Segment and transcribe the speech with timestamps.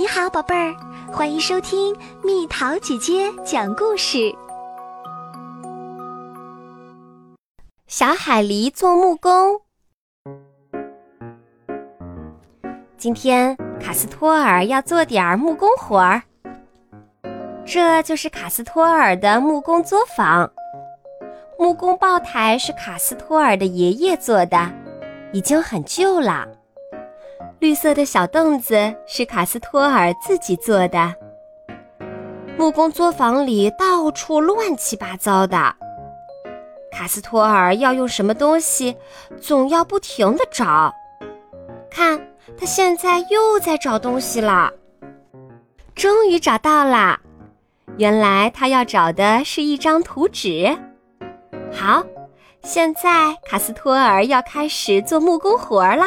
[0.00, 0.74] 你好，宝贝儿，
[1.12, 4.34] 欢迎收听蜜桃姐姐讲故事。
[7.86, 9.60] 小海狸做木工。
[12.96, 16.22] 今天卡斯托尔要做点儿木工活儿。
[17.66, 20.50] 这就是卡斯托尔的木工作坊。
[21.58, 24.72] 木工爆台是卡斯托尔的爷爷做的，
[25.34, 26.48] 已经很旧了。
[27.58, 31.14] 绿色的小凳子是卡斯托尔自己做的。
[32.56, 35.56] 木工作坊里到处乱七八糟的，
[36.92, 38.96] 卡斯托尔要用什么东西，
[39.40, 40.92] 总要不停的找。
[41.90, 42.20] 看，
[42.58, 44.70] 他现在又在找东西了。
[45.94, 47.18] 终于找到了，
[47.96, 50.76] 原来他要找的是一张图纸。
[51.72, 52.02] 好，
[52.62, 56.06] 现在卡斯托尔要开始做木工活儿啦。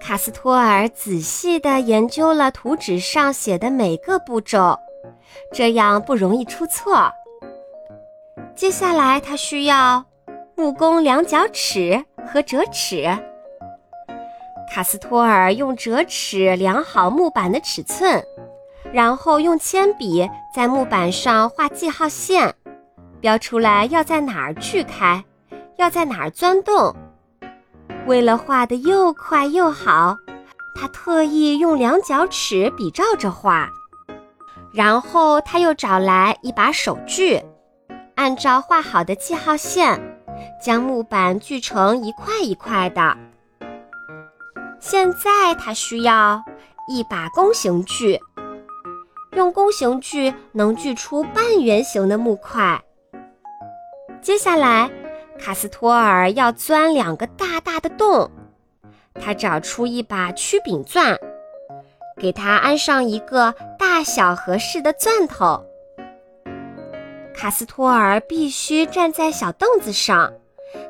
[0.00, 4.76] 卡斯托尔仔细地研究了图纸上写的每个步骤，
[5.52, 7.12] 这样不容易出错。
[8.56, 10.04] 接下来，他需要
[10.56, 13.06] 木工量角尺和折尺。
[14.72, 18.22] 卡斯托尔用折尺量好木板的尺寸，
[18.92, 22.52] 然后用铅笔在木板上画记号线，
[23.20, 25.22] 标出来要在哪儿锯开，
[25.76, 26.94] 要在哪儿钻洞。
[28.10, 30.16] 为了画得又快又好，
[30.74, 33.70] 他特意用量角尺比照着画。
[34.72, 37.40] 然后他又找来一把手锯，
[38.16, 40.18] 按照画好的记号线，
[40.60, 43.16] 将木板锯成一块一块的。
[44.80, 46.42] 现在他需要
[46.88, 48.20] 一把弓形锯，
[49.36, 52.82] 用弓形锯能锯出半圆形的木块。
[54.20, 54.90] 接下来。
[55.40, 58.30] 卡斯托尔要钻两个大大的洞，
[59.14, 61.18] 他找出一把曲柄钻，
[62.18, 65.64] 给它安上一个大小合适的钻头。
[67.34, 70.30] 卡斯托尔必须站在小凳子上，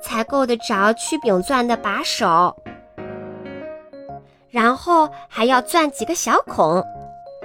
[0.00, 2.56] 才够得着曲柄钻的把手。
[4.48, 6.82] 然后还要钻几个小孔，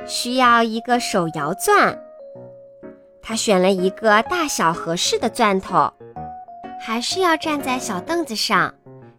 [0.06, 2.00] 需要一个手摇钻。
[3.24, 5.92] 他选了一个大小合适的钻头。
[6.84, 8.74] 还是要站在小凳子上，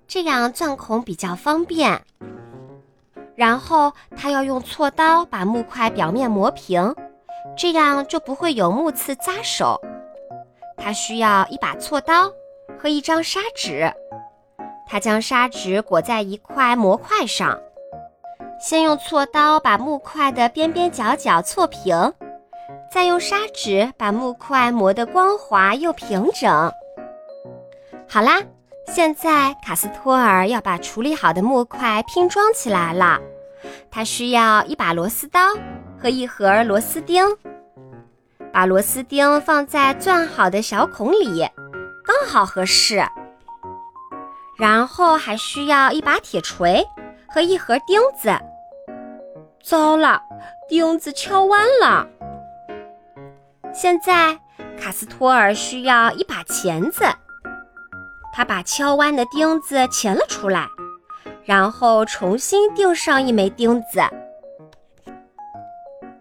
[0.08, 2.02] 这样钻孔比较方便。
[3.36, 6.92] 然后他要用锉刀把木块表面磨平，
[7.56, 9.80] 这样就不会有木刺扎手。
[10.76, 12.28] 他需要一把锉刀
[12.76, 13.90] 和一张砂纸。
[14.88, 17.56] 他将砂纸裹在一块模块上，
[18.60, 22.12] 先用锉刀把木块的边边角角锉平，
[22.90, 26.72] 再用砂纸把木块磨得光滑又平整。
[28.12, 28.42] 好啦，
[28.88, 33.18] 现在卡斯托尔要把处理好的木块拼装起来了。
[33.90, 35.40] 他需要一把螺丝刀
[35.98, 37.24] 和一盒螺丝钉，
[38.52, 41.48] 把螺丝钉放在钻好的小孔里，
[42.04, 43.02] 刚好合适。
[44.58, 46.86] 然后还需要一把铁锤
[47.26, 48.30] 和一盒钉子。
[49.64, 50.20] 糟了，
[50.68, 52.06] 钉子敲弯了。
[53.72, 54.38] 现在
[54.78, 57.06] 卡斯托尔需要一把钳子。
[58.32, 60.66] 他把敲弯的钉子钳了出来，
[61.44, 64.00] 然后重新钉上一枚钉子。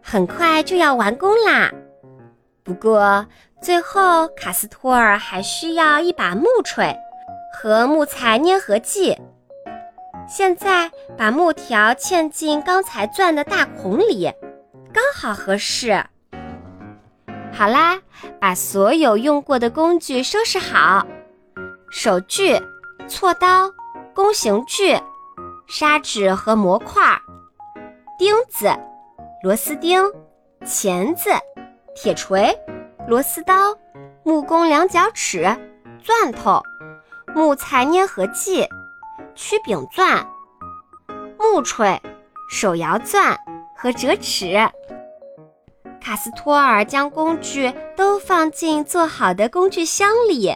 [0.02, 1.72] 很快就要完工啦！
[2.64, 3.26] 不过
[3.62, 6.94] 最后卡斯托尔还需要一把木锤
[7.54, 9.18] 和木材粘合剂。
[10.28, 14.32] 现在把木条嵌进刚才钻的大孔里，
[14.94, 16.04] 刚好合适。
[17.54, 18.00] 好啦，
[18.40, 21.06] 把所有用过的工具收拾好。
[21.92, 22.58] 手锯、
[23.10, 23.70] 锉刀、
[24.16, 24.98] 弓形锯、
[25.68, 27.04] 砂纸和模块、
[28.18, 28.74] 钉子、
[29.44, 30.02] 螺丝钉、
[30.66, 31.30] 钳子、
[31.94, 32.58] 铁锤、
[33.10, 33.78] 螺丝刀、
[34.24, 35.42] 木工量角尺、
[36.02, 36.64] 钻头、
[37.36, 38.66] 木材粘合剂、
[39.36, 40.26] 曲柄钻、
[41.38, 42.02] 木锤、
[42.50, 43.38] 手摇钻
[43.78, 44.56] 和折尺。
[46.00, 50.56] 卡斯托尔将工具都放进做好的工具箱里。